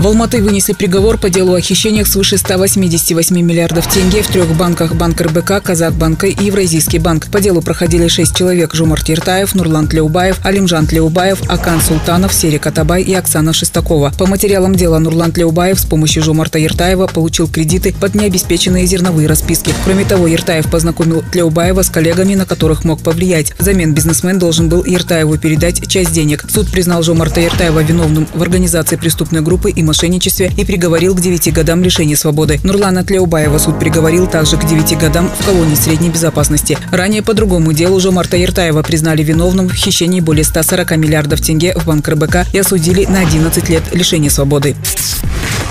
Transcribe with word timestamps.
В 0.00 0.06
Алматы 0.06 0.42
вынесли 0.42 0.72
приговор 0.72 1.18
по 1.18 1.28
делу 1.28 1.52
о 1.52 1.60
хищениях 1.60 2.06
свыше 2.06 2.38
188 2.38 3.38
миллиардов 3.38 3.86
тенге 3.86 4.22
в 4.22 4.28
трех 4.28 4.48
банках 4.56 4.94
Банк 4.94 5.20
РБК, 5.20 5.62
Казахбанка 5.62 6.26
и 6.26 6.42
Евразийский 6.42 6.98
банк. 6.98 7.30
По 7.30 7.38
делу 7.38 7.60
проходили 7.60 8.08
шесть 8.08 8.34
человек– 8.34 8.72
Жумар 8.74 9.02
Тиртаев, 9.02 9.54
Нурлан 9.54 9.88
Тлеубаев, 9.88 10.38
Алимжан 10.42 10.86
Тлеубаев, 10.86 11.42
Акан 11.50 11.82
Султанов, 11.82 12.32
Серик 12.32 12.66
Атабай 12.66 13.02
и 13.02 13.12
Оксана 13.12 13.52
Шестакова. 13.52 14.14
По 14.16 14.24
материалам 14.24 14.74
дела 14.74 14.98
Нурлан 15.00 15.32
Тлеубаев 15.32 15.78
с 15.78 15.84
помощью 15.84 16.22
Жумарта 16.22 16.58
Ертаева 16.58 17.06
получил 17.06 17.46
кредиты 17.46 17.92
под 17.92 18.14
необеспеченные 18.14 18.86
зерновые 18.86 19.28
расписки. 19.28 19.74
Кроме 19.84 20.06
того, 20.06 20.26
Ертаев 20.28 20.70
познакомил 20.70 21.22
Тлеубаева 21.30 21.82
с 21.82 21.90
коллегами, 21.90 22.36
на 22.36 22.46
которых 22.46 22.84
мог 22.84 23.02
повлиять. 23.02 23.52
Взамен 23.58 23.92
бизнесмен 23.92 24.38
должен 24.38 24.70
был 24.70 24.82
Ертаеву 24.82 25.36
передать 25.36 25.86
часть 25.88 26.12
денег. 26.12 26.46
Суд 26.48 26.72
признал 26.72 27.02
Жумарта 27.02 27.42
Ертаева 27.42 27.82
виновным 27.82 28.26
в 28.32 28.40
организации 28.40 28.96
преступной 28.96 29.42
группы 29.42 29.70
и 29.70 29.89
мошенничестве 29.90 30.52
и 30.56 30.64
приговорил 30.64 31.16
к 31.16 31.20
9 31.20 31.52
годам 31.52 31.82
лишения 31.82 32.14
свободы. 32.14 32.60
Нурлана 32.62 33.02
Тлеубаева 33.02 33.58
суд 33.58 33.80
приговорил 33.80 34.28
также 34.28 34.56
к 34.56 34.64
9 34.64 34.98
годам 34.98 35.28
в 35.28 35.44
колонии 35.44 35.74
средней 35.74 36.10
безопасности. 36.10 36.78
Ранее 36.92 37.22
по 37.22 37.34
другому 37.34 37.72
делу 37.72 37.96
уже 37.96 38.12
Марта 38.12 38.36
Ертаева 38.36 38.82
признали 38.82 39.24
виновным 39.24 39.68
в 39.68 39.74
хищении 39.74 40.20
более 40.20 40.44
140 40.44 40.96
миллиардов 40.96 41.40
тенге 41.40 41.74
в 41.74 41.86
Банк 41.86 42.08
РБК 42.08 42.46
и 42.52 42.58
осудили 42.58 43.04
на 43.06 43.20
11 43.20 43.68
лет 43.68 43.82
лишения 43.92 44.30
свободы. 44.30 44.76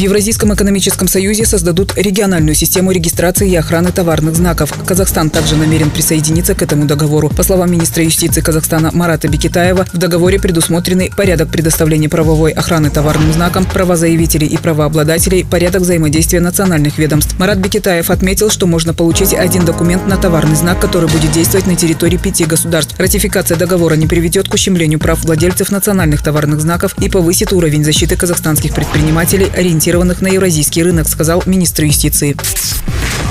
В 0.00 0.02
Евразийском 0.02 0.54
экономическом 0.54 1.08
союзе 1.08 1.44
создадут 1.44 1.92
региональную 1.94 2.54
систему 2.54 2.90
регистрации 2.90 3.50
и 3.50 3.56
охраны 3.56 3.92
товарных 3.92 4.34
знаков. 4.34 4.72
Казахстан 4.86 5.28
также 5.28 5.56
намерен 5.56 5.90
присоединиться 5.90 6.54
к 6.54 6.62
этому 6.62 6.86
договору. 6.86 7.28
По 7.28 7.42
словам 7.42 7.70
министра 7.70 8.02
юстиции 8.02 8.40
Казахстана 8.40 8.92
Марата 8.94 9.28
Бекетаева, 9.28 9.84
в 9.92 9.98
договоре 9.98 10.40
предусмотрены 10.40 11.10
порядок 11.14 11.50
предоставления 11.50 12.08
правовой 12.08 12.52
охраны 12.52 12.88
товарным 12.88 13.30
знакам, 13.34 13.66
права 13.66 13.94
заявителей 13.94 14.46
и 14.46 14.56
правообладателей, 14.56 15.44
порядок 15.44 15.82
взаимодействия 15.82 16.40
национальных 16.40 16.96
ведомств. 16.96 17.38
Марат 17.38 17.58
Бекетаев 17.58 18.08
отметил, 18.08 18.48
что 18.48 18.66
можно 18.66 18.94
получить 18.94 19.34
один 19.34 19.66
документ 19.66 20.06
на 20.06 20.16
товарный 20.16 20.56
знак, 20.56 20.80
который 20.80 21.10
будет 21.10 21.32
действовать 21.32 21.66
на 21.66 21.76
территории 21.76 22.16
пяти 22.16 22.46
государств. 22.46 22.94
Ратификация 22.98 23.58
договора 23.58 23.96
не 23.96 24.06
приведет 24.06 24.48
к 24.48 24.54
ущемлению 24.54 24.98
прав 24.98 25.22
владельцев 25.26 25.70
национальных 25.70 26.22
товарных 26.22 26.62
знаков 26.62 26.94
и 27.02 27.10
повысит 27.10 27.52
уровень 27.52 27.84
защиты 27.84 28.16
казахстанских 28.16 28.74
предпринимателей, 28.74 29.50
ориентированных 29.54 29.89
на 30.20 30.28
евразийский 30.28 30.82
рынок, 30.82 31.08
сказал 31.08 31.42
министр 31.46 31.84
юстиции. 31.84 32.36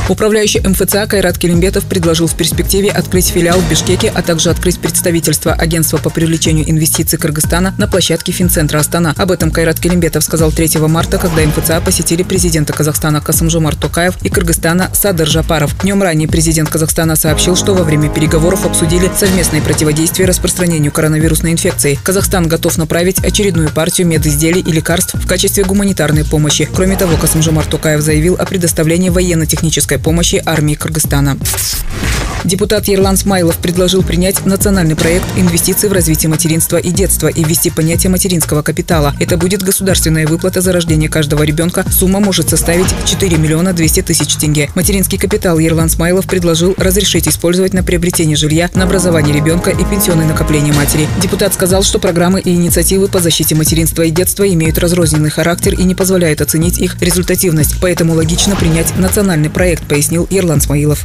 Управляющий 0.09 0.59
МФЦА 0.61 1.05
Кайрат 1.05 1.37
Келимбетов 1.37 1.85
предложил 1.85 2.25
в 2.25 2.35
перспективе 2.35 2.89
открыть 2.89 3.27
филиал 3.27 3.59
в 3.59 3.69
Бишкеке, 3.69 4.11
а 4.13 4.23
также 4.23 4.49
открыть 4.49 4.79
представительство 4.79 5.53
Агентства 5.53 5.99
по 5.99 6.09
привлечению 6.09 6.67
инвестиций 6.67 7.19
Кыргызстана 7.19 7.75
на 7.77 7.87
площадке 7.87 8.31
Финцентра 8.31 8.79
Астана. 8.79 9.13
Об 9.15 9.31
этом 9.31 9.51
Кайрат 9.51 9.79
Келимбетов 9.79 10.23
сказал 10.23 10.51
3 10.51 10.79
марта, 10.87 11.19
когда 11.19 11.43
МФЦА 11.43 11.79
посетили 11.81 12.23
президента 12.23 12.73
Казахстана 12.73 13.21
Касымжомар 13.21 13.75
Токаев 13.75 14.15
и 14.23 14.29
Кыргызстана 14.29 14.89
Садыр 14.95 15.27
Жапаров. 15.27 15.79
Днем 15.83 16.01
ранее 16.01 16.27
президент 16.27 16.69
Казахстана 16.69 17.15
сообщил, 17.15 17.55
что 17.55 17.75
во 17.75 17.83
время 17.83 18.09
переговоров 18.09 18.65
обсудили 18.65 19.11
совместное 19.15 19.61
противодействие 19.61 20.27
распространению 20.27 20.91
коронавирусной 20.91 21.51
инфекции. 21.51 21.99
Казахстан 22.03 22.47
готов 22.47 22.79
направить 22.79 23.23
очередную 23.23 23.69
партию 23.69 24.07
медизделий 24.07 24.61
и 24.61 24.71
лекарств 24.71 25.13
в 25.13 25.27
качестве 25.27 25.63
гуманитарной 25.63 26.25
помощи. 26.25 26.67
Кроме 26.73 26.97
того, 26.97 27.15
Касымжомар 27.15 27.65
Токаев 27.65 28.01
заявил 28.01 28.33
о 28.39 28.45
предоставлении 28.47 29.09
военно-технической 29.09 29.98
помощи 29.99 30.41
армии 30.45 30.75
Кыргызстана. 30.75 31.37
Депутат 32.45 32.87
Ерлан 32.87 33.17
Смайлов 33.17 33.57
предложил 33.57 34.01
принять 34.01 34.45
национальный 34.45 34.95
проект 34.95 35.25
инвестиций 35.35 35.89
в 35.89 35.93
развитие 35.93 36.29
материнства 36.29 36.77
и 36.77 36.89
детства 36.89 37.27
и 37.27 37.43
ввести 37.43 37.69
понятие 37.69 38.09
материнского 38.09 38.61
капитала. 38.61 39.13
Это 39.19 39.37
будет 39.37 39.61
государственная 39.61 40.25
выплата 40.25 40.61
за 40.61 40.71
рождение 40.71 41.09
каждого 41.09 41.43
ребенка. 41.43 41.85
Сумма 41.91 42.21
может 42.21 42.49
составить 42.49 42.87
4 43.05 43.37
миллиона 43.37 43.73
200 43.73 44.03
тысяч 44.03 44.35
тенге. 44.35 44.69
Материнский 44.73 45.17
капитал 45.17 45.59
Ерлан 45.59 45.89
Смайлов 45.89 46.27
предложил 46.27 46.75
разрешить 46.77 47.27
использовать 47.27 47.73
на 47.73 47.83
приобретение 47.83 48.37
жилья, 48.37 48.69
на 48.73 48.85
образование 48.85 49.35
ребенка 49.35 49.71
и 49.71 49.83
пенсионное 49.83 50.25
накопление 50.25 50.73
матери. 50.73 51.07
Депутат 51.21 51.53
сказал, 51.53 51.83
что 51.83 51.99
программы 51.99 52.39
и 52.39 52.55
инициативы 52.55 53.09
по 53.09 53.19
защите 53.19 53.53
материнства 53.53 54.03
и 54.03 54.11
детства 54.11 54.47
имеют 54.47 54.77
разрозненный 54.77 55.29
характер 55.29 55.73
и 55.73 55.83
не 55.83 55.93
позволяют 55.93 56.39
оценить 56.39 56.79
их 56.79 57.01
результативность. 57.01 57.75
Поэтому 57.81 58.13
логично 58.13 58.55
принять 58.55 58.97
национальный 58.97 59.49
проект, 59.49 59.83
пояснил 59.89 60.27
Ерлан 60.29 60.61
Смаилов. 60.61 61.03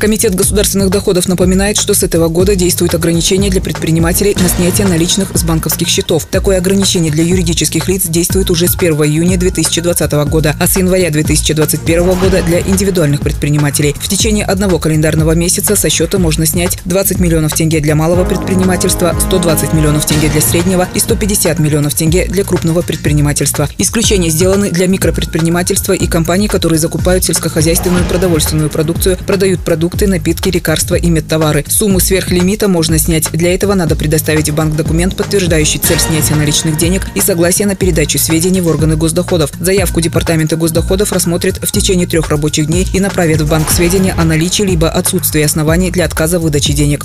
Комитет 0.00 0.34
государственных 0.34 0.88
доходов 0.88 1.28
напоминает, 1.28 1.76
что 1.76 1.92
с 1.92 2.02
этого 2.02 2.28
года 2.28 2.56
действует 2.56 2.94
ограничение 2.94 3.50
для 3.50 3.60
предпринимателей 3.60 4.34
на 4.40 4.48
снятие 4.48 4.86
наличных 4.86 5.28
с 5.34 5.44
банковских 5.44 5.88
счетов. 5.88 6.24
Такое 6.24 6.56
ограничение 6.56 7.12
для 7.12 7.22
юридических 7.22 7.86
лиц 7.86 8.06
действует 8.06 8.50
уже 8.50 8.66
с 8.66 8.76
1 8.76 8.94
июня 8.94 9.36
2020 9.36 10.12
года, 10.30 10.56
а 10.58 10.66
с 10.66 10.78
января 10.78 11.10
2021 11.10 12.14
года 12.18 12.42
для 12.42 12.60
индивидуальных 12.60 13.20
предпринимателей. 13.20 13.94
В 14.00 14.08
течение 14.08 14.46
одного 14.46 14.78
календарного 14.78 15.32
месяца 15.32 15.76
со 15.76 15.90
счета 15.90 16.18
можно 16.18 16.46
снять 16.46 16.78
20 16.86 17.20
миллионов 17.20 17.52
тенге 17.52 17.80
для 17.80 17.94
малого 17.94 18.24
предпринимательства, 18.24 19.14
120 19.20 19.74
миллионов 19.74 20.06
тенге 20.06 20.30
для 20.30 20.40
среднего 20.40 20.88
и 20.94 20.98
150 20.98 21.58
миллионов 21.58 21.92
тенге 21.92 22.24
для 22.24 22.44
крупного 22.44 22.80
предпринимательства. 22.80 23.68
Исключения 23.76 24.30
сделаны 24.30 24.70
для 24.70 24.86
микропредпринимательства 24.86 25.92
и 25.92 26.06
компаний, 26.06 26.48
которые 26.48 26.78
закупают 26.78 27.24
сельскохозяйственную 27.24 28.06
продовольственную 28.06 28.70
продукцию, 28.70 29.18
продают 29.26 29.60
продукты 29.60 29.89
продукты, 29.90 30.06
напитки, 30.06 30.48
лекарства 30.50 30.94
и 30.94 31.10
медтовары. 31.10 31.64
Сумму 31.68 32.00
сверхлимита 32.00 32.68
можно 32.68 32.98
снять. 32.98 33.30
Для 33.32 33.54
этого 33.54 33.74
надо 33.74 33.96
предоставить 33.96 34.48
в 34.48 34.54
банк 34.54 34.76
документ, 34.76 35.16
подтверждающий 35.16 35.80
цель 35.80 35.98
снятия 35.98 36.36
наличных 36.36 36.76
денег 36.76 37.06
и 37.14 37.20
согласие 37.20 37.66
на 37.66 37.74
передачу 37.74 38.18
сведений 38.18 38.60
в 38.60 38.68
органы 38.68 38.96
госдоходов. 38.96 39.50
Заявку 39.58 40.00
Департамента 40.00 40.56
госдоходов 40.56 41.12
рассмотрит 41.12 41.58
в 41.58 41.72
течение 41.72 42.06
трех 42.06 42.28
рабочих 42.28 42.66
дней 42.66 42.86
и 42.92 43.00
направит 43.00 43.40
в 43.40 43.48
банк 43.48 43.70
сведения 43.70 44.14
о 44.16 44.24
наличии 44.24 44.62
либо 44.62 44.88
отсутствии 44.88 45.42
оснований 45.42 45.90
для 45.90 46.04
отказа 46.04 46.38
в 46.38 46.42
выдаче 46.42 46.72
денег. 46.72 47.04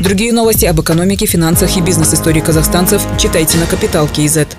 Другие 0.00 0.32
новости 0.32 0.66
об 0.66 0.80
экономике, 0.80 1.26
финансах 1.26 1.76
и 1.76 1.80
бизнес-истории 1.80 2.40
казахстанцев 2.40 3.02
читайте 3.18 3.58
на 3.58 3.66
Капитал 3.66 4.06
Киезет. 4.06 4.56